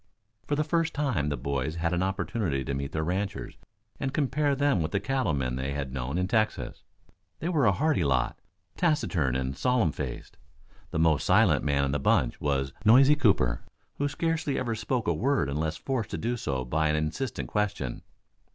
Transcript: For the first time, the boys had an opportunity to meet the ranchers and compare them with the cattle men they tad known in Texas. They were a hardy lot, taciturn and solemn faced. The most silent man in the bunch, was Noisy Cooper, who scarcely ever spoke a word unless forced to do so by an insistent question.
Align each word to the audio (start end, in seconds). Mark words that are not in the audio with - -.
For 0.47 0.55
the 0.55 0.63
first 0.63 0.95
time, 0.95 1.29
the 1.29 1.37
boys 1.37 1.75
had 1.75 1.93
an 1.93 2.01
opportunity 2.01 2.63
to 2.63 2.73
meet 2.73 2.91
the 2.91 3.03
ranchers 3.03 3.59
and 3.99 4.11
compare 4.11 4.55
them 4.55 4.81
with 4.81 4.91
the 4.93 4.99
cattle 4.99 5.35
men 5.35 5.57
they 5.57 5.73
tad 5.73 5.93
known 5.93 6.17
in 6.17 6.27
Texas. 6.27 6.81
They 7.37 7.49
were 7.49 7.67
a 7.67 7.71
hardy 7.71 8.03
lot, 8.03 8.39
taciturn 8.75 9.35
and 9.35 9.55
solemn 9.55 9.91
faced. 9.91 10.37
The 10.89 10.97
most 10.97 11.23
silent 11.23 11.63
man 11.63 11.83
in 11.83 11.91
the 11.91 11.99
bunch, 11.99 12.41
was 12.41 12.73
Noisy 12.83 13.15
Cooper, 13.15 13.61
who 13.99 14.07
scarcely 14.07 14.57
ever 14.57 14.73
spoke 14.73 15.07
a 15.07 15.13
word 15.13 15.47
unless 15.47 15.77
forced 15.77 16.09
to 16.09 16.17
do 16.17 16.35
so 16.35 16.65
by 16.65 16.87
an 16.89 16.95
insistent 16.95 17.47
question. 17.47 18.01